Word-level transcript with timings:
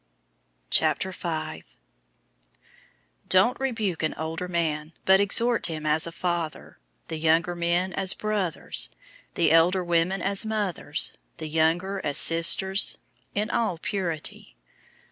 005:001 0.71 1.63
Don't 3.29 3.59
rebuke 3.59 4.01
an 4.01 4.15
older 4.15 4.47
man, 4.47 4.93
but 5.05 5.19
exhort 5.19 5.67
him 5.67 5.85
as 5.85 6.07
a 6.07 6.11
father; 6.11 6.79
the 7.07 7.17
younger 7.17 7.53
men 7.55 7.93
as 7.93 8.15
brothers; 8.15 8.89
005:002 9.27 9.33
the 9.35 9.51
elder 9.51 9.83
women 9.83 10.19
as 10.19 10.43
mothers; 10.43 11.13
the 11.37 11.47
younger 11.47 12.01
as 12.03 12.17
sisters, 12.17 12.97
in 13.35 13.51
all 13.51 13.77
purity. 13.77 14.55